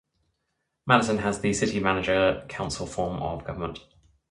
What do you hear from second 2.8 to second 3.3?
form